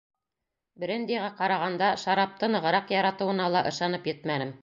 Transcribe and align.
Брендиға 0.83 1.27
ҡарағанда 1.41 1.89
шарапты 2.05 2.49
нығыраҡ 2.55 2.93
яратыуына 2.97 3.53
ла 3.57 3.65
ышанып 3.73 4.13
етмәнем. 4.15 4.59